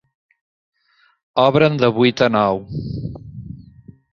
Obren 1.45 1.77
de 1.83 1.91
vuit 1.99 2.25
a 2.29 2.33
nou. 2.37 2.61